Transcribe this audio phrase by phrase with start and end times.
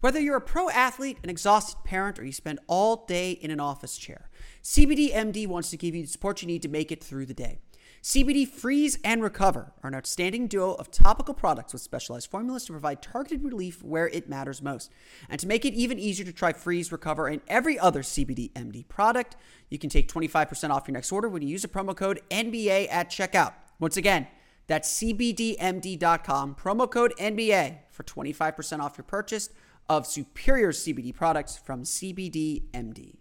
[0.00, 3.60] Whether you're a pro athlete, an exhausted parent, or you spend all day in an
[3.60, 4.30] office chair,
[4.62, 7.58] CBDMD wants to give you the support you need to make it through the day.
[8.02, 12.72] CBD Freeze and Recover are an outstanding duo of topical products with specialized formulas to
[12.72, 14.90] provide targeted relief where it matters most.
[15.28, 18.88] And to make it even easier to try Freeze, Recover, and every other CBD MD
[18.88, 19.36] product,
[19.68, 22.88] you can take 25% off your next order when you use the promo code NBA
[22.90, 23.52] at checkout.
[23.78, 24.28] Once again,
[24.70, 29.50] that's CBDMD.com, promo code NBA for 25% off your purchase
[29.88, 33.16] of superior CBD products from CBDMD.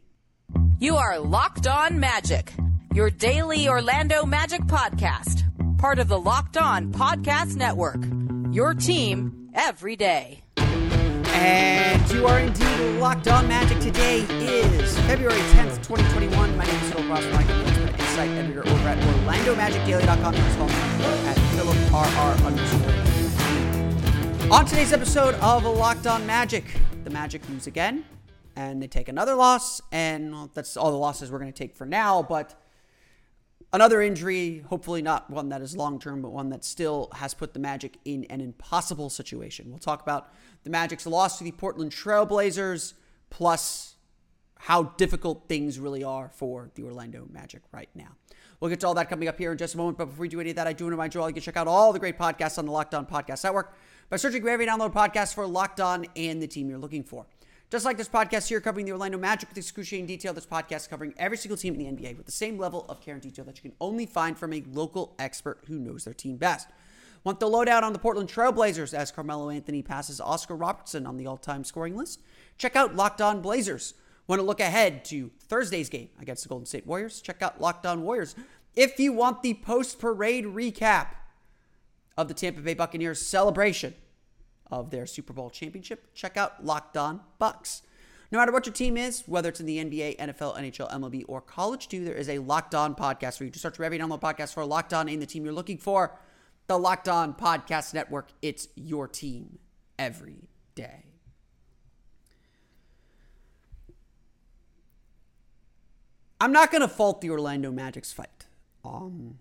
[0.79, 2.53] You are Locked On Magic
[2.99, 5.43] your daily Orlando Magic podcast,
[5.77, 8.03] part of the Locked On Podcast Network.
[8.51, 10.43] Your team every day.
[10.57, 13.79] And you are indeed Locked On Magic.
[13.79, 16.57] Today is February 10th, 2021.
[16.57, 17.25] My name is Phil Cross,
[18.27, 20.33] editor over at OrlandoMagicDaily.com.
[20.33, 20.75] You can follow me
[21.27, 22.93] at PhilipRR underscore.
[24.53, 26.65] On today's episode of Locked On Magic,
[27.03, 28.03] the Magic lose again,
[28.55, 31.75] and they take another loss, and well, that's all the losses we're going to take
[31.75, 32.55] for now, but
[33.71, 37.53] Another injury, hopefully not one that is long term, but one that still has put
[37.53, 39.69] the Magic in an impossible situation.
[39.69, 42.93] We'll talk about the Magic's loss to the Portland Trailblazers,
[43.29, 43.88] plus
[44.61, 48.09] how difficult things really are for the Orlando Magic right now.
[48.59, 49.97] We'll get to all that coming up here in just a moment.
[49.97, 51.33] But before we do any of that, I do want to remind you all you
[51.33, 53.73] can check out all the great podcasts on the Locked On Podcast Network
[54.09, 57.25] by searching for every download podcast for Locked On and the team you're looking for.
[57.71, 61.13] Just like this podcast here covering the Orlando Magic with excruciating detail, this podcast covering
[61.17, 63.57] every single team in the NBA with the same level of care and detail that
[63.57, 66.67] you can only find from a local expert who knows their team best.
[67.23, 71.27] Want the lowdown on the Portland Trailblazers as Carmelo Anthony passes Oscar Robertson on the
[71.27, 72.21] all time scoring list?
[72.57, 73.93] Check out Locked On Blazers.
[74.29, 77.19] Want to look ahead to Thursday's game against the Golden State Warriors?
[77.19, 78.35] Check out Locked On Warriors.
[78.75, 81.07] If you want the post parade recap
[82.15, 83.95] of the Tampa Bay Buccaneers celebration,
[84.71, 87.81] of their Super Bowl championship, check out Locked On Bucs.
[88.31, 91.41] No matter what your team is, whether it's in the NBA, NFL, NHL, MLB, or
[91.41, 93.49] college too, there is a Locked On podcast for you.
[93.49, 96.19] To search for every download podcast for Locked On and the team you're looking for.
[96.67, 98.29] The Locked On Podcast Network.
[98.43, 99.57] It's your team
[99.97, 101.08] every day.
[106.39, 108.45] I'm not going to fault the Orlando Magic's fight.
[108.85, 109.39] Um,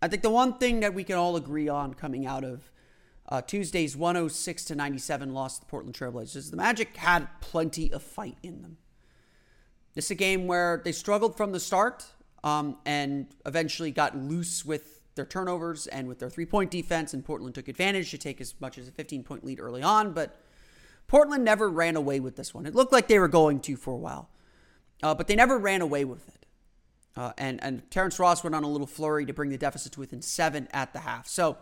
[0.00, 2.70] I think the one thing that we can all agree on coming out of
[3.28, 6.36] uh, Tuesday's 106 to 97 loss to the Portland Trailblazers.
[6.36, 8.78] Is the Magic had plenty of fight in them.
[9.94, 12.06] This is a game where they struggled from the start
[12.44, 17.24] um, and eventually got loose with their turnovers and with their three point defense, and
[17.24, 20.12] Portland took advantage to take as much as a 15 point lead early on.
[20.12, 20.40] But
[21.08, 22.64] Portland never ran away with this one.
[22.66, 24.30] It looked like they were going to for a while,
[25.02, 26.46] uh, but they never ran away with it.
[27.16, 30.00] Uh, and and Terrence Ross went on a little flurry to bring the deficit to
[30.00, 31.26] within seven at the half.
[31.26, 31.58] So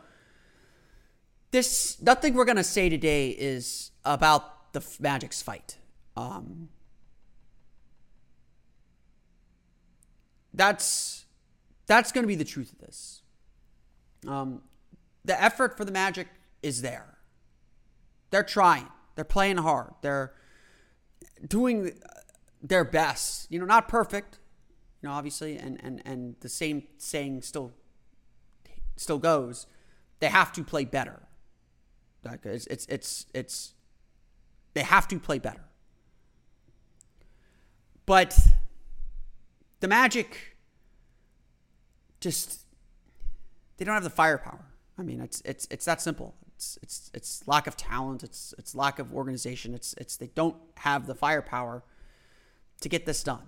[1.50, 5.78] this nothing we're gonna say today is about the Magic's fight.
[6.16, 6.68] Um,
[10.52, 11.24] that's
[11.86, 13.22] that's gonna be the truth of this.
[14.28, 14.62] Um,
[15.24, 16.28] the effort for the Magic
[16.62, 17.16] is there.
[18.30, 18.88] They're trying.
[19.14, 19.94] They're playing hard.
[20.02, 20.34] They're
[21.46, 21.92] doing
[22.68, 23.50] their best.
[23.50, 24.38] You know, not perfect.
[25.02, 27.72] You know, obviously, and and and the same saying still
[28.96, 29.66] still goes.
[30.20, 31.22] They have to play better.
[32.42, 33.74] It's, it's, it's, it's,
[34.74, 35.64] they have to play better.
[38.04, 38.36] But
[39.80, 40.56] the Magic
[42.20, 42.62] just,
[43.76, 44.64] they don't have the firepower.
[44.98, 46.34] I mean, it's, it's, it's that simple.
[46.54, 48.24] It's, it's, it's lack of talent.
[48.24, 49.74] It's, it's lack of organization.
[49.74, 51.84] It's, it's, they don't have the firepower
[52.80, 53.42] to get this done.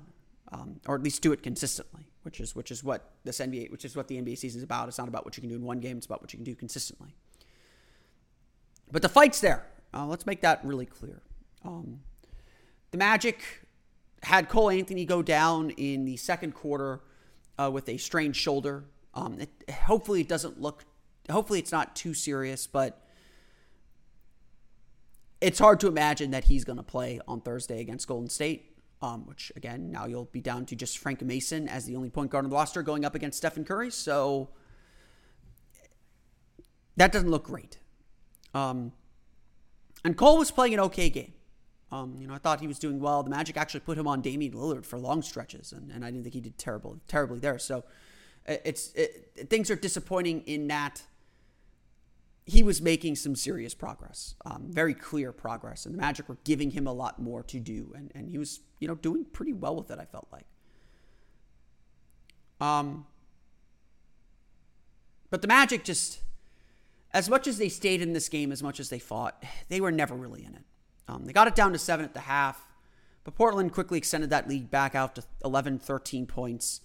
[0.51, 3.85] Um, or at least do it consistently, which is which is what this NBA, which
[3.85, 4.89] is what the NBA season is about.
[4.89, 6.45] It's not about what you can do in one game; it's about what you can
[6.45, 7.15] do consistently.
[8.91, 9.67] But the fight's there.
[9.93, 11.21] Uh, let's make that really clear.
[11.65, 12.01] Um,
[12.93, 13.43] the Magic
[14.23, 17.01] had Cole Anthony go down in the second quarter
[17.59, 18.85] uh, with a strained shoulder.
[19.15, 20.85] Um, it, hopefully, it doesn't look.
[21.31, 23.03] Hopefully, it's not too serious, but
[25.41, 28.68] it's hard to imagine that he's going to play on Thursday against Golden State.
[29.00, 32.31] Um, which again, now you'll be down to just Frank Mason as the only point
[32.31, 33.91] guard on the roster going up against Stephen Curry.
[33.91, 34.49] So
[36.97, 37.79] that doesn't look great.
[38.55, 38.93] Um,
[40.05, 41.33] and Cole was playing an okay game.
[41.91, 43.23] Um, you know, I thought he was doing well.
[43.23, 46.25] The Magic actually put him on Damian Lillard for long stretches, and, and I didn't
[46.25, 47.59] think he did terrible, terribly there.
[47.59, 47.85] So
[48.47, 51.03] it's it, things are disappointing in that
[52.49, 56.71] he was making some serious progress, um, very clear progress, and the Magic were giving
[56.71, 59.77] him a lot more to do, and, and he was you know doing pretty well
[59.77, 59.99] with it.
[59.99, 60.47] I felt like.
[62.59, 63.06] Um,
[65.31, 66.21] but the Magic just,
[67.12, 69.93] as much as they stayed in this game, as much as they fought, they were
[69.93, 70.65] never really in it.
[71.06, 72.67] Um, they got it down to seven at the half,
[73.25, 76.81] but Portland quickly extended that lead back out to 11, 13 points.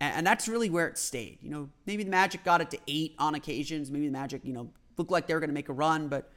[0.00, 1.38] And, and that's really where it stayed.
[1.42, 3.90] You know, maybe the Magic got it to eight on occasions.
[3.90, 6.30] Maybe the Magic, you know, looked like they were going to make a run, but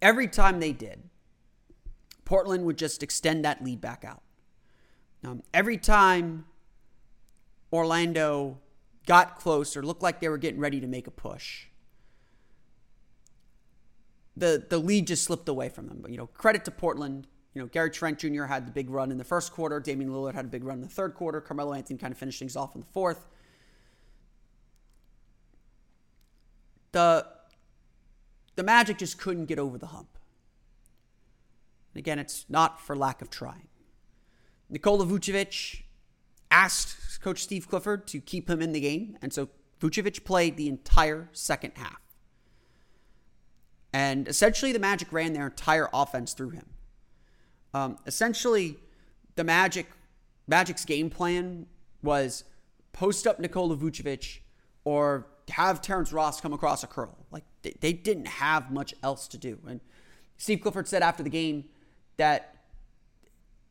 [0.00, 1.02] every time they did,
[2.24, 4.22] Portland would just extend that lead back out.
[5.24, 6.46] Um, every time
[7.72, 8.58] Orlando
[9.06, 11.66] got closer, looked like they were getting ready to make a push,
[14.36, 15.98] the the lead just slipped away from them.
[16.00, 17.26] But you know, credit to Portland.
[17.54, 18.44] You know, Gary Trent Jr.
[18.44, 19.78] had the big run in the first quarter.
[19.78, 21.38] Damian Lillard had a big run in the third quarter.
[21.38, 23.26] Carmelo Anthony kind of finished things off in the fourth.
[26.92, 27.26] The
[28.56, 30.18] the Magic just couldn't get over the hump.
[31.94, 33.68] And again, it's not for lack of trying.
[34.68, 35.82] Nikola Vucevic
[36.50, 39.48] asked Coach Steve Clifford to keep him in the game, and so
[39.80, 42.00] Vucevic played the entire second half.
[43.92, 46.66] And essentially, the Magic ran their entire offense through him.
[47.74, 48.78] Um, essentially,
[49.36, 49.86] the Magic
[50.46, 51.66] Magic's game plan
[52.02, 52.44] was
[52.92, 54.40] post up Nikola Vucevic
[54.84, 57.16] or have Terrence Ross come across a curl.
[57.30, 59.58] Like they, they didn't have much else to do.
[59.66, 59.80] And
[60.36, 61.64] Steve Clifford said after the game
[62.16, 62.56] that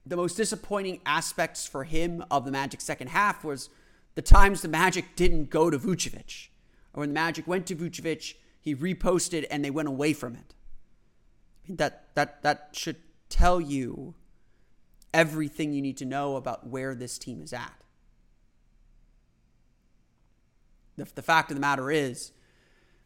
[0.06, 3.69] the most disappointing aspects for him of the Magic second half was
[4.15, 6.50] the times the Magic didn't go to Vucevic.
[6.94, 10.56] Or when the Magic went to Vucevic, he reposted and they went away from it.
[11.69, 12.97] that that that should
[13.29, 14.15] tell you
[15.13, 17.83] everything you need to know about where this team is at.
[20.97, 22.31] The, the fact of the matter is,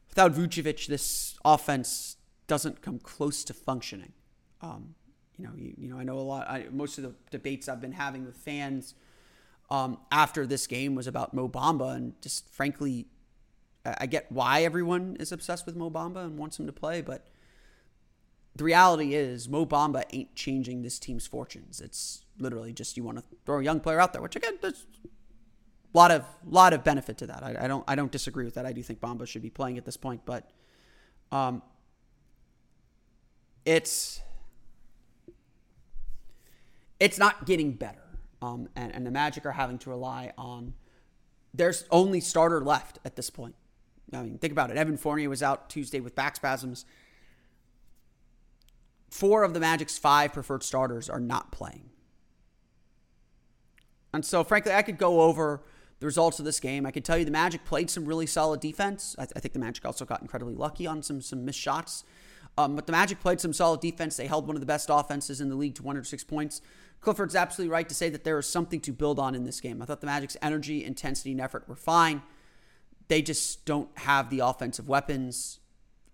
[0.09, 2.17] without Vucevic, this offense
[2.47, 4.13] doesn't come close to functioning.
[4.61, 4.95] Um,
[5.37, 6.49] you know, you, you, know, I know a lot.
[6.49, 8.93] I, most of the debates I've been having with fans
[9.69, 13.07] um, after this game was about Mo Bamba, and just frankly,
[13.85, 17.27] I get why everyone is obsessed with Mo Bamba and wants him to play, but
[18.55, 21.81] the reality is Mo Bamba ain't changing this team's fortunes.
[21.81, 24.73] It's literally just you want to throw a young player out there, which again, a
[25.95, 27.43] lot of lot of benefit to that.
[27.43, 28.65] I, I don't I don't disagree with that.
[28.65, 30.49] I do think Bamba should be playing at this point, but
[31.31, 31.61] um,
[33.63, 34.21] it's
[36.99, 38.01] it's not getting better.
[38.41, 40.73] Um, and, and the Magic are having to rely on
[41.53, 43.55] there's only starter left at this point.
[44.13, 44.77] I mean, think about it.
[44.77, 46.85] Evan Fournier was out Tuesday with back spasms.
[49.09, 51.89] Four of the Magic's five preferred starters are not playing.
[54.13, 55.63] And so, frankly, I could go over
[56.05, 56.85] the results of this game.
[56.85, 59.15] I can tell you the Magic played some really solid defense.
[59.17, 62.03] I, th- I think the Magic also got incredibly lucky on some some missed shots.
[62.57, 64.15] Um, but the Magic played some solid defense.
[64.15, 66.61] They held one of the best offenses in the league to 106 points.
[67.01, 69.81] Clifford's absolutely right to say that there is something to build on in this game.
[69.81, 72.21] I thought the Magic's energy, intensity, and effort were fine
[73.07, 75.59] they just don't have the offensive weapons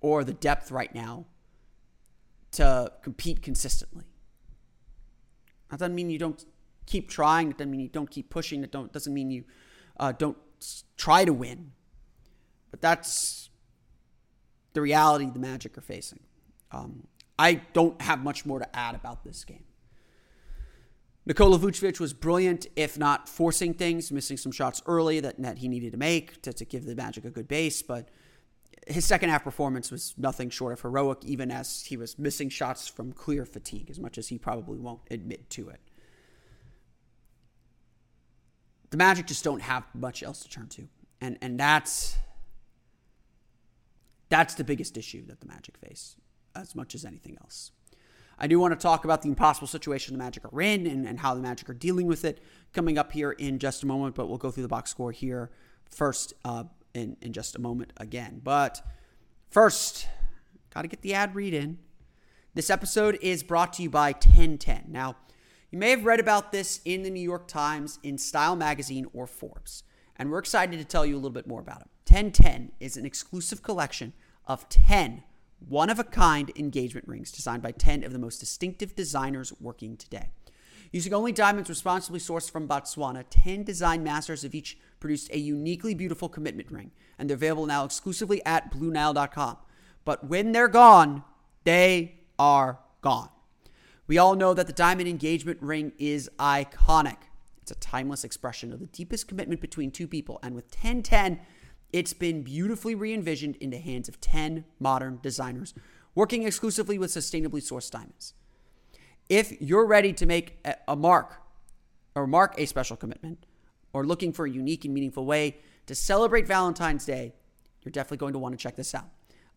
[0.01, 1.25] or the depth right now
[2.51, 4.05] to compete consistently.
[5.69, 6.43] That doesn't mean you don't
[6.85, 7.51] keep trying.
[7.51, 8.63] It doesn't mean you don't keep pushing.
[8.63, 9.45] It don't doesn't mean you
[10.01, 10.37] uh, don't
[10.97, 11.71] try to win.
[12.71, 13.49] But that's
[14.73, 16.19] the reality the Magic are facing.
[16.71, 19.65] Um, I don't have much more to add about this game.
[21.25, 25.67] Nikola Vucevic was brilliant, if not forcing things, missing some shots early that, that he
[25.67, 27.81] needed to make to, to give the Magic a good base.
[27.83, 28.09] But
[28.87, 32.87] his second half performance was nothing short of heroic, even as he was missing shots
[32.87, 35.79] from clear fatigue, as much as he probably won't admit to it.
[38.91, 40.87] The Magic just don't have much else to turn to.
[41.19, 42.17] And and that's
[44.29, 46.15] that's the biggest issue that the Magic face,
[46.55, 47.71] as much as anything else.
[48.39, 51.19] I do want to talk about the impossible situation the Magic are in and, and
[51.19, 52.41] how the Magic are dealing with it
[52.73, 55.51] coming up here in just a moment, but we'll go through the box score here
[55.91, 58.41] first uh, in, in just a moment again.
[58.43, 58.81] But
[59.49, 60.07] first,
[60.73, 61.77] got to get the ad read in.
[62.53, 64.85] This episode is brought to you by 1010.
[64.87, 65.17] Now,
[65.71, 69.25] you may have read about this in the New York Times, in Style Magazine, or
[69.25, 69.83] Forbes,
[70.17, 71.87] and we're excited to tell you a little bit more about it.
[72.07, 74.13] 1010 is an exclusive collection
[74.45, 75.23] of 10
[75.67, 79.95] one of a kind engagement rings designed by 10 of the most distinctive designers working
[79.95, 80.29] today.
[80.91, 85.93] Using only diamonds responsibly sourced from Botswana, 10 design masters have each produced a uniquely
[85.93, 89.57] beautiful commitment ring, and they're available now exclusively at BlueNile.com.
[90.03, 91.23] But when they're gone,
[91.63, 93.29] they are gone.
[94.11, 97.15] We all know that the diamond engagement ring is iconic.
[97.61, 100.37] It's a timeless expression of the deepest commitment between two people.
[100.43, 101.39] And with 1010,
[101.93, 105.73] it's been beautifully re envisioned in the hands of 10 modern designers
[106.13, 108.33] working exclusively with sustainably sourced diamonds.
[109.29, 110.57] If you're ready to make
[110.89, 111.37] a mark
[112.13, 113.45] or mark a special commitment
[113.93, 117.33] or looking for a unique and meaningful way to celebrate Valentine's Day,
[117.81, 119.07] you're definitely going to want to check this out.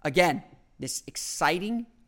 [0.02, 0.44] Again,
[0.78, 1.86] this exciting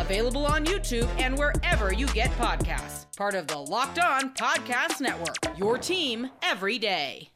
[0.00, 3.06] available on YouTube and wherever you get podcasts.
[3.16, 7.28] Part of the Locked On Podcast Network, your team every day.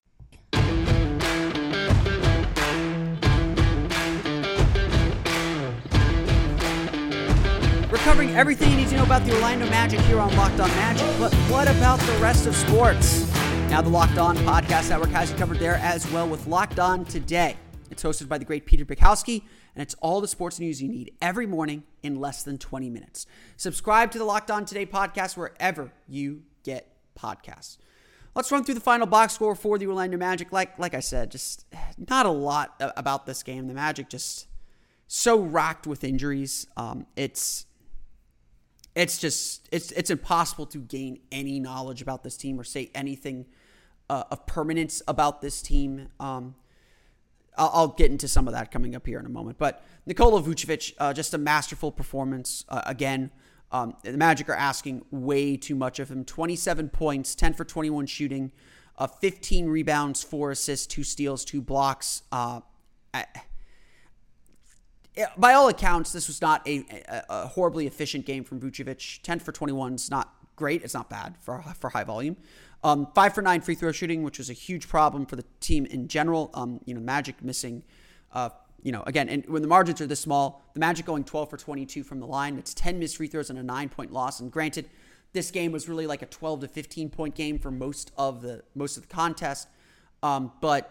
[7.90, 10.68] We're covering everything you need to know about the Orlando Magic here on Locked On
[10.70, 13.30] Magic, but what about the rest of sports?
[13.70, 17.04] Now, the Locked On Podcast Network has you covered there as well with Locked On
[17.04, 17.56] Today.
[17.94, 21.12] It's hosted by the great Peter Bukowski, and it's all the sports news you need
[21.22, 23.24] every morning in less than 20 minutes.
[23.56, 27.78] Subscribe to the Locked On Today podcast wherever you get podcasts.
[28.34, 30.50] Let's run through the final box score for the Orlando Magic.
[30.50, 33.68] Like, like I said, just not a lot about this game.
[33.68, 34.48] The Magic just
[35.06, 36.66] so racked with injuries.
[36.76, 37.66] Um, it's
[38.96, 43.46] it's just it's it's impossible to gain any knowledge about this team or say anything
[44.10, 46.08] uh, of permanence about this team.
[46.18, 46.56] Um,
[47.56, 49.58] I'll, I'll, get into some of that coming up here in a moment.
[49.58, 53.30] But Nikola Vucevic, uh, just a masterful performance uh, again.
[53.70, 56.24] Um, the Magic are asking way too much of him.
[56.24, 58.52] 27 points, 10 for 21 shooting,
[58.98, 62.22] uh, 15 rebounds, four assists, two steals, two blocks.
[62.30, 62.60] Uh,
[63.12, 63.26] I,
[65.36, 69.22] by all accounts, this was not a, a, a, horribly efficient game from Vucevic.
[69.22, 70.82] 10 for 21 is not great.
[70.82, 72.36] It's not bad for, for high volume.
[72.82, 75.86] Um, five for nine free throw shooting, which was a huge problem for the team
[75.86, 76.50] in general.
[76.54, 77.82] Um, you know, Magic missing,
[78.32, 78.50] uh,
[78.82, 81.56] you know, again, and when the margins are this small, the Magic going 12 for
[81.56, 84.40] 22 from the line, it's 10 missed free throws and a nine point loss.
[84.40, 84.90] And granted,
[85.32, 88.62] this game was really like a 12 to 15 point game for most of the
[88.74, 89.68] most of the contest.
[90.22, 90.90] Um, but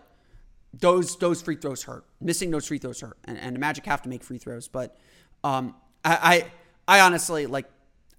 [0.74, 2.05] those those free throws hurt.
[2.20, 4.67] Missing those free throws hurt, and, and the Magic have to make free throws.
[4.67, 4.98] But
[5.43, 6.48] um, I,
[6.88, 7.70] I, I honestly like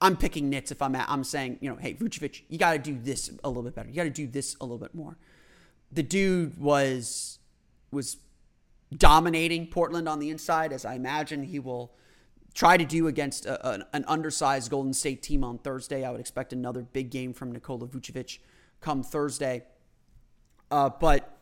[0.05, 2.79] I'm picking nits if I'm at, I'm saying you know hey Vucevic you got to
[2.79, 3.89] do this a little bit better.
[3.89, 5.17] You got to do this a little bit more.
[5.91, 7.39] The dude was
[7.91, 8.19] was
[8.95, 11.95] dominating Portland on the inside, as I imagine he will
[12.53, 16.05] try to do against a, an, an undersized Golden State team on Thursday.
[16.05, 18.39] I would expect another big game from Nikola Vucevic
[18.81, 19.65] come Thursday.
[20.71, 21.39] Uh, but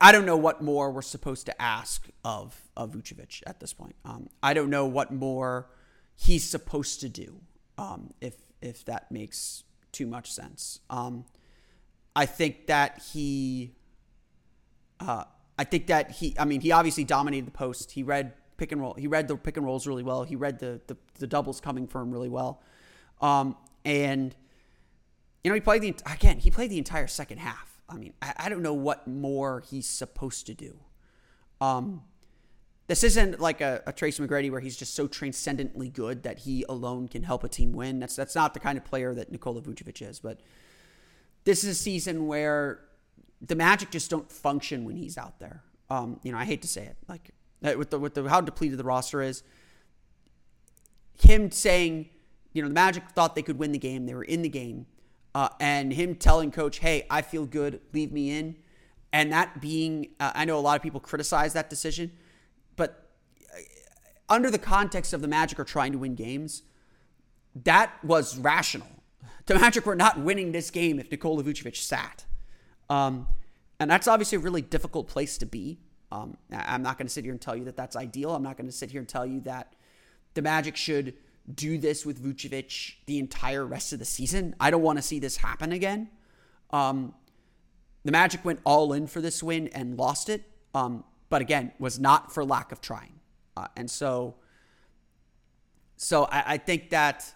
[0.00, 3.94] I don't know what more we're supposed to ask of, of Vucevic at this point.
[4.04, 5.70] Um, I don't know what more
[6.16, 7.40] he's supposed to do,
[7.78, 10.80] um, if if that makes too much sense.
[10.90, 11.24] Um,
[12.14, 13.72] I think that he,
[15.00, 15.24] uh,
[15.56, 17.92] I think that he, I mean, he obviously dominated the post.
[17.92, 18.94] He read pick and roll.
[18.94, 20.24] He read the pick and rolls really well.
[20.24, 22.62] He read the the, the doubles coming for him really well,
[23.20, 24.34] um, and
[25.44, 26.38] you know he played the again.
[26.38, 27.80] He played the entire second half.
[27.88, 30.78] I mean, I, I don't know what more he's supposed to do.
[31.60, 32.02] Um,
[32.88, 36.64] this isn't like a, a Tracy McGrady where he's just so transcendently good that he
[36.68, 38.00] alone can help a team win.
[38.00, 40.18] That's that's not the kind of player that Nikola Vucevic is.
[40.18, 40.40] But
[41.44, 42.80] this is a season where
[43.40, 45.62] the Magic just don't function when he's out there.
[45.90, 47.30] Um, you know, I hate to say it, like
[47.76, 49.42] with the with the how depleted the roster is.
[51.20, 52.08] Him saying,
[52.52, 54.06] you know, the Magic thought they could win the game.
[54.06, 54.86] They were in the game
[55.34, 58.56] uh, and him telling coach, "Hey, I feel good, leave me in,"
[59.12, 62.12] and that being, uh, I know a lot of people criticize that decision,
[62.78, 63.10] but
[63.54, 63.58] uh,
[64.30, 66.62] under the context of the Magic are trying to win games,
[67.64, 68.88] that was rational.
[69.44, 72.24] The Magic were not winning this game if Nikola Vucevic sat,
[72.88, 73.28] um,
[73.78, 75.80] and that's obviously a really difficult place to be.
[76.10, 78.34] Um, I'm not going to sit here and tell you that that's ideal.
[78.34, 79.74] I'm not going to sit here and tell you that
[80.32, 81.14] the Magic should
[81.54, 84.54] do this with Vucevic the entire rest of the season.
[84.60, 86.08] I don't want to see this happen again.
[86.70, 87.14] Um,
[88.04, 90.42] the Magic went all in for this win and lost it,
[90.74, 93.20] um, but again, was not for lack of trying.
[93.56, 94.36] Uh, and so,
[95.96, 97.32] so I, I think that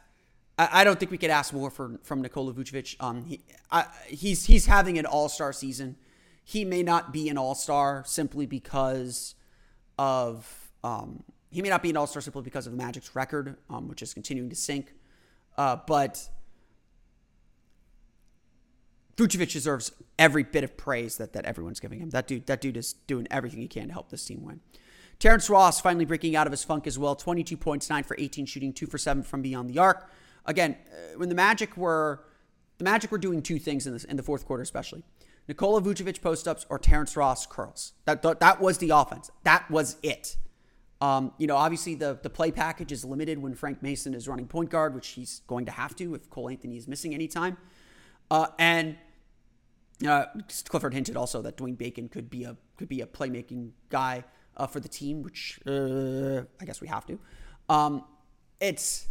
[0.58, 2.96] I, I, don't think we could ask more for, from Nikola Vucevic.
[3.00, 5.96] Um, he, I, he's he's having an All Star season.
[6.44, 9.34] He may not be an All Star simply because
[9.98, 13.56] of um, he may not be an all star simply because of the Magic's record,
[13.68, 14.94] um, which is continuing to sink.
[15.56, 16.28] Uh, but
[19.16, 22.10] Vucevic deserves every bit of praise that, that everyone's giving him.
[22.10, 24.60] That dude, that dude is doing everything he can to help this team win.
[25.18, 27.14] Terrence Ross finally breaking out of his funk as well.
[27.14, 30.10] 22 points, 9 for 18 shooting, 2 for 7 from beyond the arc.
[30.46, 32.24] Again, uh, when the Magic were
[32.78, 35.04] the Magic were doing two things in this in the fourth quarter especially.
[35.46, 37.92] Nikola Vucevic post-ups or Terrence Ross curls.
[38.04, 39.30] That, that, that was the offense.
[39.44, 40.36] That was it.
[41.00, 44.46] Um, you know, obviously the the play package is limited when Frank Mason is running
[44.46, 47.56] point guard, which he's going to have to if Cole Anthony is missing anytime.
[48.32, 48.96] Uh, and
[50.08, 50.24] uh,
[50.64, 54.24] Clifford hinted also that Dwayne Bacon could be a could be a playmaking guy
[54.56, 57.18] uh, for the team, which uh, I guess we have to.
[57.68, 58.04] Um,
[58.58, 59.06] it's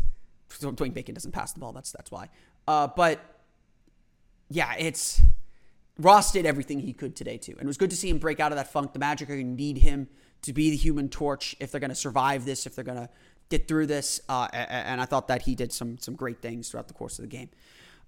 [0.49, 1.71] Dwayne Bacon doesn't pass the ball.
[1.71, 2.29] That's that's why.
[2.67, 3.19] Uh, but
[4.49, 5.21] yeah, it's
[5.99, 8.39] Ross did everything he could today too, and it was good to see him break
[8.39, 8.91] out of that funk.
[8.93, 10.07] The Magic are going to need him
[10.41, 13.09] to be the human torch if they're going to survive this, if they're going to
[13.49, 14.19] get through this.
[14.27, 17.23] Uh, and I thought that he did some some great things throughout the course of
[17.23, 17.51] the game.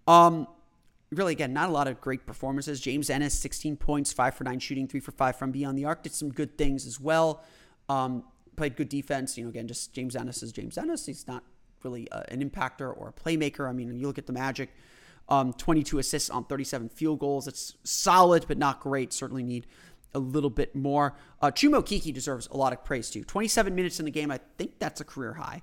[0.08, 0.48] Um,
[1.14, 2.80] really, again, not a lot of great performances.
[2.80, 6.04] James Ennis, 16 points, 5 for 9 shooting, 3 for 5 from beyond the arc.
[6.04, 7.44] Did some good things as well.
[7.90, 8.24] Um,
[8.56, 9.38] played good defense.
[9.38, 11.06] You know, again, just James Ennis is James Ennis.
[11.06, 11.44] He's not
[11.84, 13.68] really uh, an impactor or a playmaker.
[13.68, 14.70] I mean, you look at the Magic,
[15.30, 17.48] um, 22 assists on 37 field goals.
[17.48, 19.14] It's solid, but not great.
[19.14, 19.68] Certainly need
[20.14, 21.16] a little bit more.
[21.42, 23.24] Uh, Chuma Okeke deserves a lot of praise too.
[23.24, 24.32] 27 minutes in the game.
[24.32, 25.62] I think that's a career high.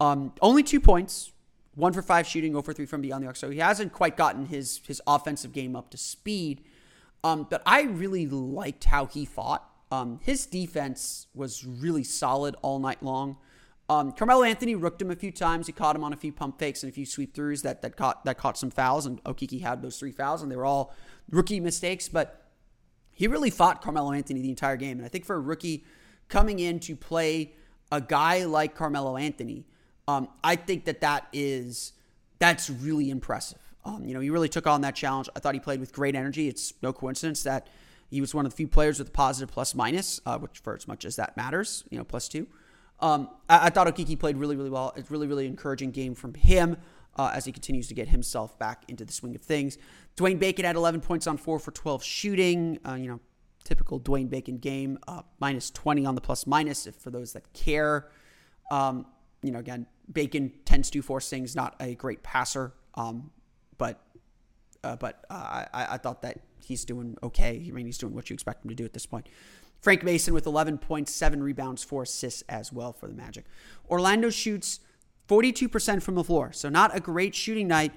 [0.00, 1.32] Um, only two points,
[1.74, 3.36] one for five shooting, over three from beyond the arc.
[3.36, 6.64] So he hasn't quite gotten his his offensive game up to speed.
[7.24, 9.68] Um, but I really liked how he fought.
[9.90, 13.38] Um, his defense was really solid all night long.
[13.90, 15.66] Um, Carmelo Anthony rooked him a few times.
[15.66, 17.96] He caught him on a few pump fakes and a few sweep throughs that that
[17.96, 19.06] caught that caught some fouls.
[19.06, 20.94] And Okeke had those three fouls, and they were all
[21.30, 22.08] rookie mistakes.
[22.08, 22.48] But
[23.12, 24.98] he really fought Carmelo Anthony the entire game.
[24.98, 25.84] And I think for a rookie
[26.28, 27.54] coming in to play
[27.90, 29.64] a guy like Carmelo Anthony,
[30.08, 31.92] um, I think that that is
[32.38, 33.58] that's really impressive.
[33.84, 35.28] Um, you know, he really took on that challenge.
[35.36, 36.48] I thought he played with great energy.
[36.48, 37.68] It's no coincidence that
[38.10, 40.74] he was one of the few players with a positive plus minus, uh, which for
[40.74, 42.46] as much as that matters, you know, plus two.
[43.00, 44.92] Um, I, I, thought Okeke played really, really well.
[44.96, 46.78] It's really, really encouraging game from him
[47.16, 49.78] uh, as he continues to get himself back into the swing of things.
[50.16, 52.78] Dwayne Bacon had 11 points on four for 12 shooting.
[52.84, 53.20] Uh, you know,
[53.62, 54.98] typical Dwayne Bacon game.
[55.06, 58.08] Uh, minus 20 on the plus minus if for those that care.
[58.70, 59.06] Um,
[59.42, 63.30] you know, again, Bacon tends to force things, not a great passer, um,
[63.76, 64.00] but
[64.84, 67.64] uh, but uh, I, I thought that he's doing okay.
[67.66, 69.28] I mean, he's doing what you expect him to do at this point.
[69.80, 73.44] Frank Mason with 11.7 rebounds, four assists as well for the Magic.
[73.88, 74.80] Orlando shoots
[75.28, 77.92] 42% from the floor, so not a great shooting night.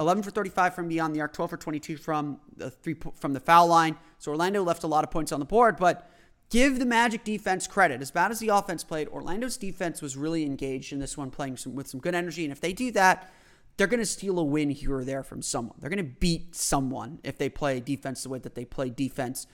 [0.00, 3.40] 11 for 35 from beyond the arc, 12 for 22 from the three from the
[3.40, 3.96] foul line.
[4.18, 6.10] So Orlando left a lot of points on the board, but
[6.52, 8.02] give the Magic defense credit.
[8.02, 11.56] As bad as the offense played, Orlando's defense was really engaged in this one, playing
[11.56, 12.44] some, with some good energy.
[12.44, 13.32] And if they do that,
[13.78, 15.76] they're going to steal a win here or there from someone.
[15.80, 19.46] They're going to beat someone if they play defense the way that they play defense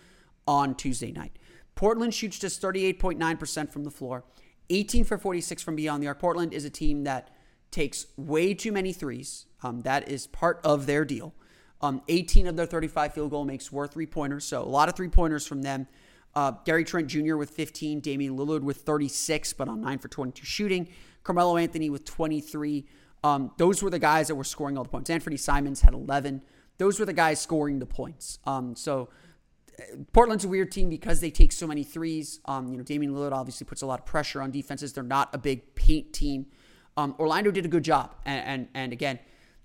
[0.49, 1.39] on Tuesday night.
[1.77, 4.25] Portland shoots just 38.9% from the floor,
[4.69, 6.19] 18 for 46 from beyond the arc.
[6.19, 7.31] Portland is a team that
[7.71, 9.47] takes way too many threes.
[9.63, 11.33] Um, that is part of their deal.
[11.81, 14.97] Um, 18 of their 35 field goal makes were three pointers, so a lot of
[14.97, 15.87] three pointers from them.
[16.39, 17.35] Uh, Gary Trent Jr.
[17.35, 20.89] with 15, Damian Lillard with 36, but on 9 for 22 shooting.
[21.25, 22.87] Carmelo Anthony with 23.
[23.25, 25.11] Um, those were the guys that were scoring all the points.
[25.11, 26.43] Anthony Simons had 11.
[26.77, 28.39] Those were the guys scoring the points.
[28.47, 29.09] Um, so
[29.81, 32.39] uh, Portland's a weird team because they take so many threes.
[32.45, 34.93] Um, you know, Damian Lillard obviously puts a lot of pressure on defenses.
[34.93, 36.47] They're not a big paint team.
[36.97, 39.19] Um, Orlando did a good job, and, and and again,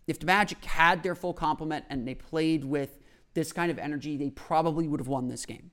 [0.08, 2.98] if the Magic had their full complement and they played with
[3.36, 5.70] this kind of energy, they probably would have won this game.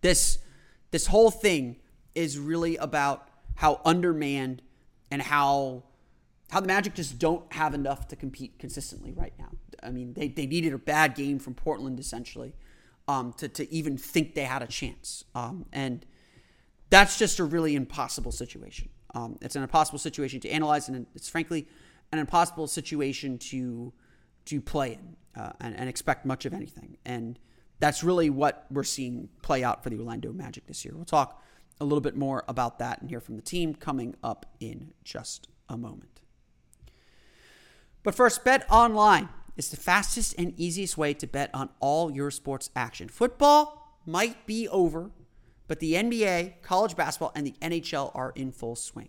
[0.00, 0.38] This
[0.90, 1.76] this whole thing
[2.14, 4.62] is really about how undermanned
[5.10, 5.84] and how
[6.50, 9.50] how the Magic just don't have enough to compete consistently right now.
[9.82, 12.54] I mean, they, they needed a bad game from Portland essentially
[13.08, 15.24] um, to, to even think they had a chance.
[15.34, 16.06] Um, and
[16.90, 18.88] that's just a really impossible situation.
[19.14, 21.66] Um, it's an impossible situation to analyze, and it's frankly
[22.12, 23.92] an impossible situation to
[24.44, 26.96] to play in uh, and, and expect much of anything.
[27.04, 27.38] And
[27.78, 30.94] that's really what we're seeing play out for the Orlando Magic this year.
[30.94, 31.42] We'll talk
[31.80, 35.48] a little bit more about that and hear from the team coming up in just
[35.68, 36.20] a moment.
[38.02, 42.30] But first, Bet Online is the fastest and easiest way to bet on all your
[42.30, 43.08] sports action.
[43.08, 45.10] Football might be over,
[45.66, 49.08] but the NBA, college basketball, and the NHL are in full swing.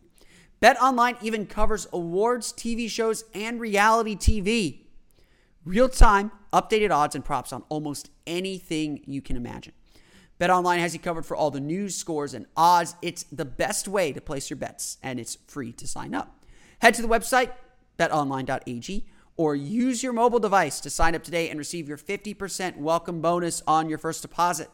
[0.60, 4.87] Bet Online even covers awards, TV shows, and reality TV.
[5.68, 9.74] Real time, updated odds and props on almost anything you can imagine.
[10.40, 12.96] BetOnline has you covered for all the news, scores, and odds.
[13.02, 16.42] It's the best way to place your bets, and it's free to sign up.
[16.80, 17.52] Head to the website,
[18.00, 23.20] betonline.ag, or use your mobile device to sign up today and receive your 50% welcome
[23.20, 24.70] bonus on your first deposit.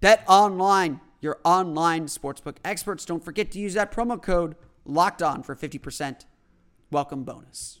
[0.00, 3.06] Bet online, your online sportsbook experts.
[3.06, 6.26] Don't forget to use that promo code locked on for 50%
[6.90, 7.80] welcome bonus.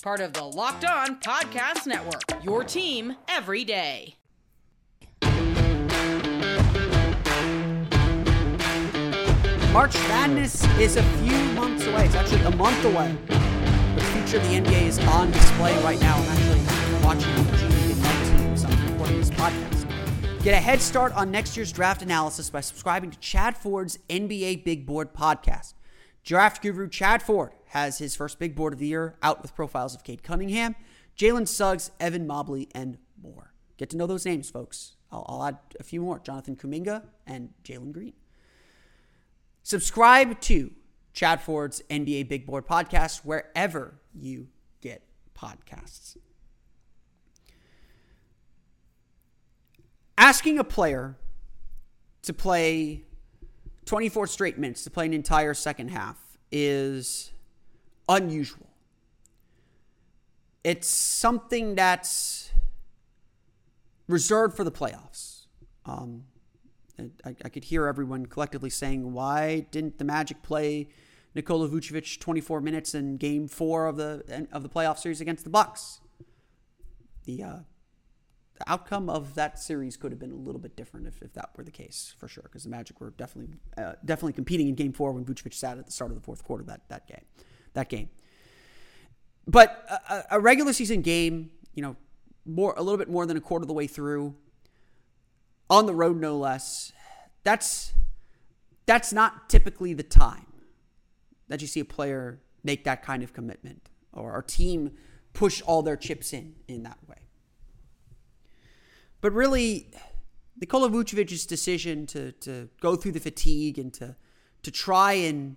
[0.00, 4.14] Part of the Locked On Podcast Network, your team every day.
[9.72, 12.04] March Madness is a few months away.
[12.04, 13.16] It's actually a month away.
[13.26, 16.16] The future of the NBA is on display right now.
[16.16, 20.44] I'm actually watching the G League Ignite team as I'm recording this podcast.
[20.44, 24.62] Get a head start on next year's draft analysis by subscribing to Chad Ford's NBA
[24.62, 25.74] Big Board podcast.
[26.24, 29.94] Draft guru Chad Ford has his first big board of the year out with profiles
[29.94, 30.74] of Cade Cunningham,
[31.16, 33.52] Jalen Suggs, Evan Mobley, and more.
[33.76, 34.96] Get to know those names, folks.
[35.10, 38.14] I'll, I'll add a few more Jonathan Kuminga and Jalen Green.
[39.62, 40.72] Subscribe to
[41.12, 44.48] Chad Ford's NBA Big Board podcast wherever you
[44.80, 45.02] get
[45.34, 46.16] podcasts.
[50.16, 51.16] Asking a player
[52.22, 53.04] to play
[53.88, 56.18] 24 straight minutes, to play an entire second half,
[56.52, 57.32] is
[58.06, 58.68] unusual.
[60.62, 62.50] It's something that's
[64.06, 65.46] reserved for the playoffs.
[65.86, 66.24] Um,
[67.24, 70.88] I, I, could hear everyone collectively saying, "Why didn't the Magic play
[71.34, 75.50] Nikola Vucevic 24 minutes in Game Four of the of the playoff series against the
[75.50, 76.00] Bucks?"
[77.24, 77.56] The uh,
[78.58, 81.50] the outcome of that series could have been a little bit different if, if that
[81.56, 84.92] were the case, for sure, because the Magic were definitely uh, definitely competing in Game
[84.92, 87.24] Four when Vucevic sat at the start of the fourth quarter that that game,
[87.74, 88.10] that game.
[89.46, 91.96] But a, a regular season game, you know,
[92.44, 94.34] more a little bit more than a quarter of the way through,
[95.70, 96.92] on the road no less.
[97.44, 97.94] That's
[98.86, 100.46] that's not typically the time
[101.46, 104.92] that you see a player make that kind of commitment or our team
[105.32, 107.27] push all their chips in in that way.
[109.20, 109.88] But really,
[110.60, 114.16] Nikola Vucevic's decision to to go through the fatigue and to
[114.62, 115.56] to try and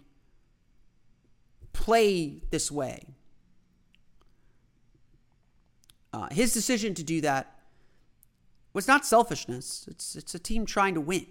[1.74, 3.16] play this way,
[6.14, 7.60] uh, his decision to do that
[8.74, 9.88] was not selfishness.
[9.90, 11.28] It's it's a team trying to win,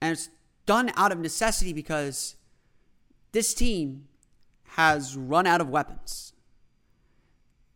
[0.00, 0.28] and it's
[0.66, 2.36] done out of necessity because
[3.32, 4.06] this team
[4.76, 6.32] has run out of weapons.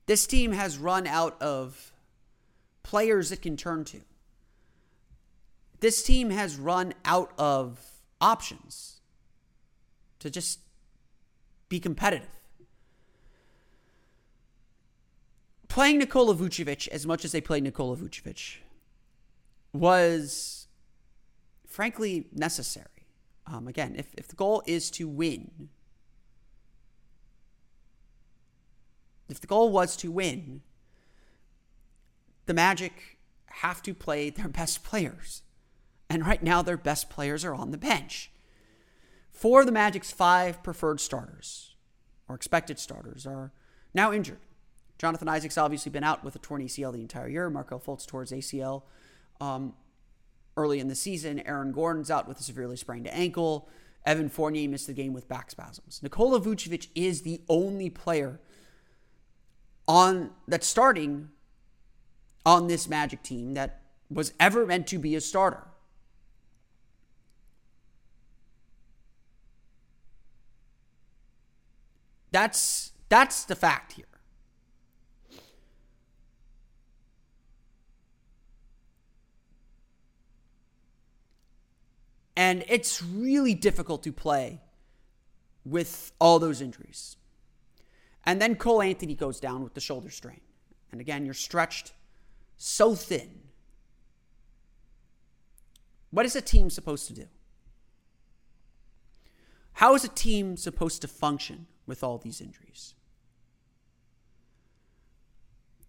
[0.07, 1.93] This team has run out of
[2.87, 4.01] players it can turn to.
[5.81, 7.81] This team has run out of
[8.21, 9.01] options
[10.21, 10.61] to just
[11.69, 12.29] be competitive.
[15.67, 18.59] Playing Nikola Vucevic as much as they played Nikola Vucevic
[19.73, 20.69] was
[21.67, 22.87] frankly necessary.
[23.49, 25.71] Um, again, if, if the goal is to win,
[29.29, 30.63] if the goal was to win,
[32.47, 35.43] the Magic have to play their best players.
[36.09, 38.31] And right now, their best players are on the bench.
[39.33, 41.75] Four of the Magic's five preferred starters,
[42.29, 43.53] or expected starters, are
[43.93, 44.39] now injured.
[44.99, 47.51] Jonathan Isaac's obviously been out with a torn ACL the entire year.
[47.51, 48.83] Markelle Fultz tore his ACL
[49.41, 49.75] um,
[50.57, 51.41] early in the season.
[51.41, 53.69] Aaron Gordon's out with a severely sprained ankle.
[54.07, 56.01] Evan Fournier missed the game with back spasms.
[56.03, 58.41] Nikola Vucevic is the only player
[59.89, 61.31] on that's starting
[62.47, 65.65] on this Magic team that was ever meant to be a starter.
[72.31, 74.05] That's that's the fact here.
[82.39, 84.61] And it's really difficult to play
[85.65, 87.17] with all those injuries.
[88.25, 90.43] And then Cole Anthony goes down with the shoulder strain.
[90.93, 91.93] And again, you're stretched
[92.57, 93.43] so thin.
[96.11, 97.27] What is a team supposed to do?
[99.75, 102.95] How is a team supposed to function with all these injuries?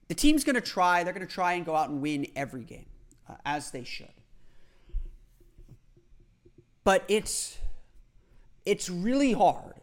[0.09, 2.63] The team's going to try, they're going to try and go out and win every
[2.63, 2.87] game,
[3.29, 4.07] uh, as they should.
[6.83, 7.57] But it's
[8.65, 9.75] it's really hard.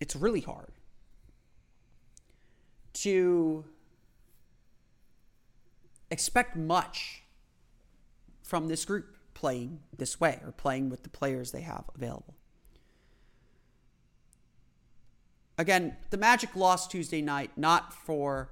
[0.00, 0.72] It's really hard
[2.94, 3.64] to
[6.14, 7.24] expect much
[8.42, 12.34] from this group playing this way or playing with the players they have available.
[15.58, 18.50] Again, the Magic lost Tuesday night not for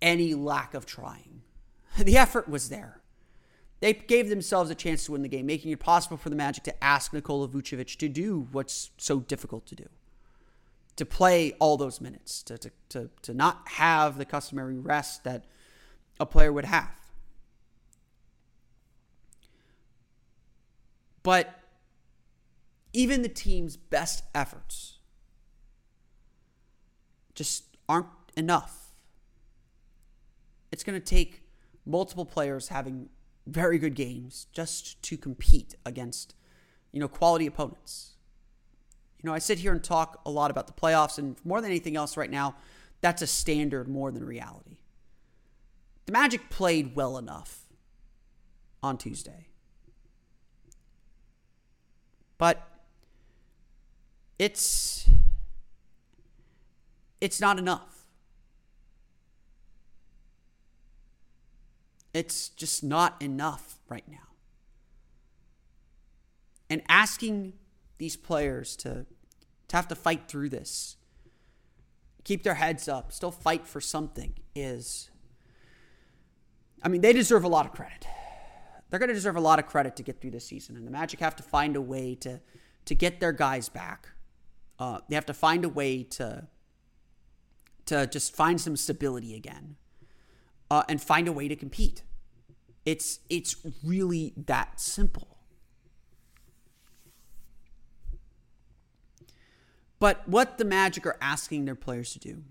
[0.00, 1.42] any lack of trying.
[1.98, 3.00] The effort was there.
[3.80, 6.62] They gave themselves a chance to win the game, making it possible for the Magic
[6.64, 9.88] to ask Nikola Vucevic to do what's so difficult to do
[11.00, 15.46] to play all those minutes, to, to, to, to not have the customary rest that
[16.20, 16.90] a player would have.
[21.22, 21.60] But
[22.92, 24.98] even the team's best efforts
[27.34, 28.92] just aren't enough.
[30.72, 31.42] It's going to take
[31.84, 33.08] multiple players having
[33.46, 36.34] very good games just to compete against,
[36.92, 38.12] you know, quality opponents.
[39.22, 41.70] You know, I sit here and talk a lot about the playoffs, and more than
[41.70, 42.56] anything else right now,
[43.00, 44.78] that's a standard more than reality.
[46.06, 47.66] The Magic played well enough
[48.82, 49.49] on Tuesday.
[52.40, 52.66] But
[54.38, 55.06] it's
[57.20, 58.06] it's not enough.
[62.14, 64.16] It's just not enough right now.
[66.70, 67.52] And asking
[67.98, 69.04] these players to,
[69.68, 70.96] to have to fight through this,
[72.24, 75.10] keep their heads up, still fight for something is,
[76.82, 78.06] I mean, they deserve a lot of credit.
[78.90, 80.76] They're going to deserve a lot of credit to get through this season.
[80.76, 82.40] And the Magic have to find a way to,
[82.84, 84.08] to get their guys back.
[84.78, 86.48] Uh, they have to find a way to,
[87.86, 89.76] to just find some stability again
[90.70, 92.02] uh, and find a way to compete.
[92.84, 95.38] It's, it's really that simple.
[100.00, 102.42] But what the Magic are asking their players to do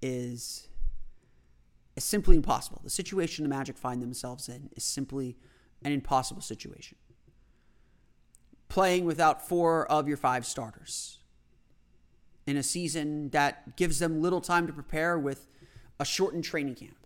[0.00, 0.68] is,
[1.94, 2.80] is simply impossible.
[2.82, 5.36] The situation the Magic find themselves in is simply
[5.84, 6.96] an impossible situation.
[8.68, 11.18] Playing without four of your five starters
[12.46, 15.46] in a season that gives them little time to prepare with
[16.00, 16.96] a shortened training camp,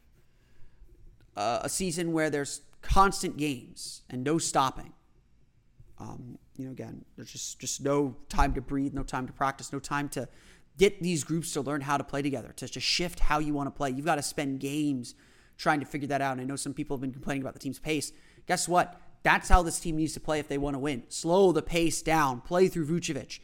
[1.37, 4.93] uh, a season where there's constant games and no stopping.
[5.99, 9.73] Um, you know, again, there's just just no time to breathe, no time to practice,
[9.73, 10.29] no time to
[10.79, 13.67] get these groups to learn how to play together, to just shift how you want
[13.67, 13.91] to play.
[13.91, 15.15] You've got to spend games
[15.57, 16.33] trying to figure that out.
[16.33, 18.13] And I know some people have been complaining about the team's pace.
[18.49, 19.01] Guess what?
[19.23, 21.05] That's how this team needs to play if they want to win.
[21.09, 23.41] Slow the pace down, play through Vucevic.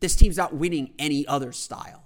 [0.00, 2.04] This team's not winning any other style.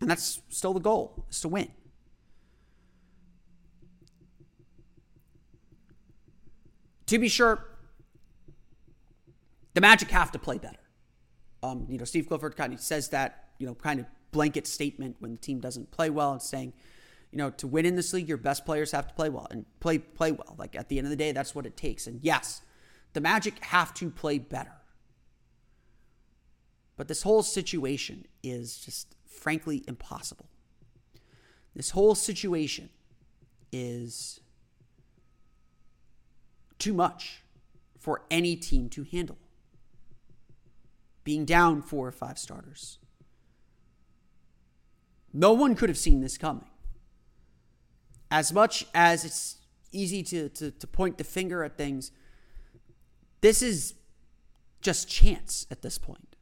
[0.00, 1.70] And that's still the goal, is to win.
[7.06, 7.66] To be sure,
[9.74, 10.78] the Magic have to play better.
[11.62, 15.16] Um, you know, Steve Clifford kind of says that, you know, kind of blanket statement
[15.18, 16.72] when the team doesn't play well and saying,
[17.32, 19.64] you know, to win in this league, your best players have to play well and
[19.78, 20.56] play play well.
[20.58, 22.06] Like at the end of the day, that's what it takes.
[22.06, 22.62] And yes,
[23.12, 24.72] the Magic have to play better.
[26.96, 30.46] But this whole situation is just frankly impossible.
[31.74, 32.90] This whole situation
[33.72, 34.40] is
[36.78, 37.42] too much
[37.98, 39.38] for any team to handle.
[41.22, 42.98] Being down four or five starters.
[45.32, 46.66] No one could have seen this coming.
[48.30, 49.56] As much as it's
[49.92, 52.12] easy to, to, to point the finger at things,
[53.40, 53.94] this is
[54.80, 56.36] just chance at this point.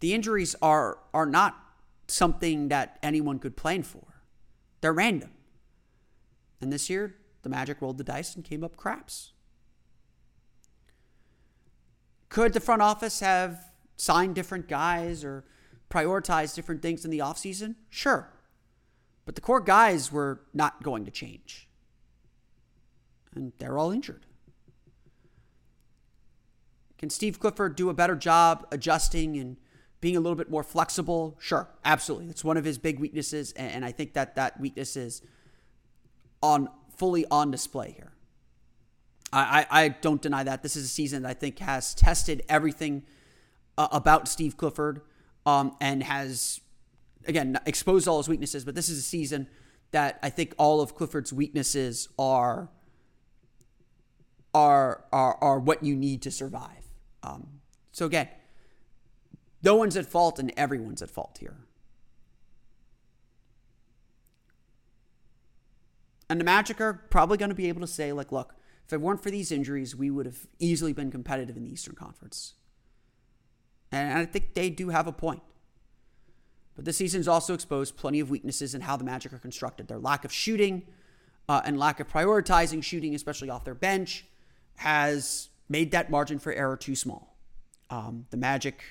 [0.00, 1.56] The injuries are are not
[2.08, 4.22] something that anyone could plan for.
[4.80, 5.30] They're random.
[6.60, 9.32] And this year, the Magic rolled the dice and came up craps.
[12.28, 15.44] Could the front office have signed different guys or
[15.90, 17.76] prioritized different things in the offseason?
[17.90, 18.31] Sure.
[19.24, 21.68] But the core guys were not going to change.
[23.34, 24.26] And they're all injured.
[26.98, 29.56] Can Steve Clifford do a better job adjusting and
[30.00, 31.36] being a little bit more flexible?
[31.40, 32.28] Sure, absolutely.
[32.28, 35.22] It's one of his big weaknesses, and I think that that weakness is
[36.42, 38.12] on fully on display here.
[39.32, 40.62] I, I, I don't deny that.
[40.62, 43.04] This is a season that I think has tested everything
[43.78, 45.00] uh, about Steve Clifford
[45.46, 46.60] um, and has,
[47.26, 48.64] again, exposed all his weaknesses.
[48.64, 49.46] But this is a season
[49.90, 52.70] that I think all of Clifford's weaknesses are
[54.54, 56.84] are are, are what you need to survive.
[57.22, 57.60] Um,
[57.92, 58.28] so again,
[59.62, 61.56] no one's at fault and everyone's at fault here.
[66.28, 68.54] And the Magic are probably going to be able to say, like, look,
[68.86, 71.94] if it weren't for these injuries, we would have easily been competitive in the Eastern
[71.94, 72.54] Conference.
[73.92, 75.42] And I think they do have a point.
[76.82, 79.86] But this season's also exposed plenty of weaknesses in how the Magic are constructed.
[79.86, 80.82] Their lack of shooting
[81.48, 84.24] uh, and lack of prioritizing shooting, especially off their bench,
[84.78, 87.36] has made that margin for error too small.
[87.88, 88.82] Um, the Magic,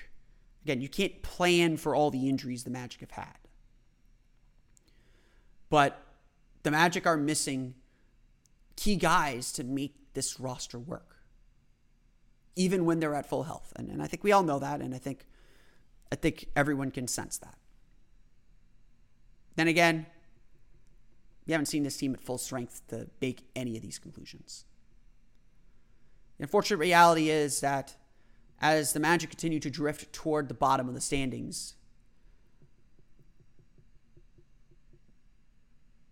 [0.63, 3.37] again, you can't plan for all the injuries the Magic have had.
[5.69, 6.01] But
[6.63, 7.75] the Magic are missing
[8.77, 11.17] key guys to make this roster work,
[12.55, 13.73] even when they're at full health.
[13.75, 15.25] And, and I think we all know that, and I think
[16.09, 17.57] I think everyone can sense that.
[19.61, 20.07] Then again,
[21.45, 24.65] we haven't seen this team at full strength to make any of these conclusions.
[26.39, 27.95] The unfortunate reality is that
[28.59, 31.75] as the Magic continue to drift toward the bottom of the standings,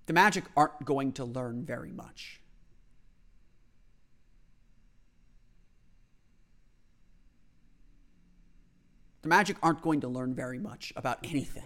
[0.06, 2.42] the Magic aren't going to learn very much.
[9.24, 11.66] The Magic aren't going to learn very much about anything.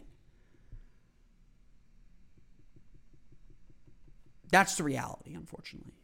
[4.53, 5.95] That's the reality, unfortunately.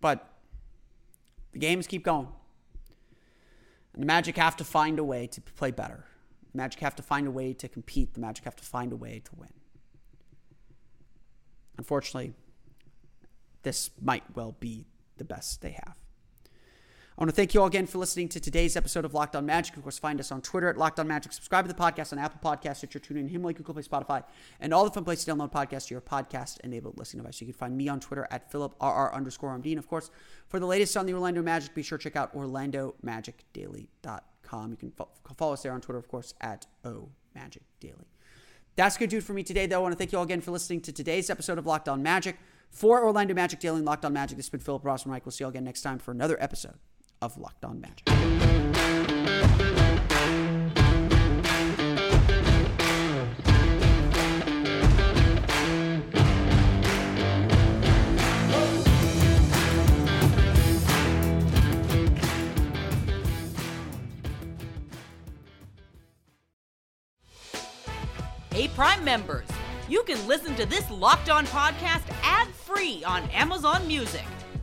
[0.00, 0.28] But
[1.52, 2.26] the games keep going.
[3.92, 6.04] And the Magic have to find a way to play better.
[6.50, 8.14] The Magic have to find a way to compete.
[8.14, 9.52] The Magic have to find a way to win.
[11.78, 12.32] Unfortunately,
[13.62, 16.01] this might well be the best they have.
[17.18, 19.44] I want to thank you all again for listening to today's episode of Locked On
[19.44, 19.76] Magic.
[19.76, 21.34] Of course, find us on Twitter at Locked On Magic.
[21.34, 24.24] Subscribe to the podcast on Apple Podcasts, Stitcher, TuneIn, Himalaya, Google Play, Spotify,
[24.60, 27.38] and all the fun places to download podcasts to your podcast-enabled listening device.
[27.42, 29.72] You can find me on Twitter at PhilipRR underscore MD.
[29.72, 30.10] And of course,
[30.48, 34.70] for the latest on the Orlando Magic, be sure to check out OrlandoMagicDaily.com.
[34.70, 34.94] You can
[35.36, 38.06] follow us there on Twitter, of course, at OMagicDaily.
[38.74, 39.80] That's going to do it for me today, though.
[39.80, 42.02] I want to thank you all again for listening to today's episode of Locked On
[42.02, 42.38] Magic.
[42.70, 45.26] For Orlando Magic Daily and Locked On Magic, this has been Philip Rossman-Reich.
[45.26, 46.78] We'll see you all again next time for another episode
[47.22, 48.08] of Locked On Magic.
[68.52, 69.46] Hey, Prime members,
[69.88, 74.24] you can listen to this Locked On podcast ad free on Amazon Music.